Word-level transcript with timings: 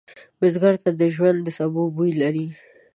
بزګر 0.39 0.75
ته 0.83 0.89
ژوند 1.15 1.39
د 1.43 1.47
سبو 1.57 1.83
بوی 1.95 2.11
لري 2.21 2.47